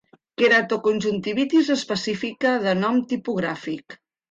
[0.41, 3.99] Queratoconjuntivitis específica de nom tipogràfic.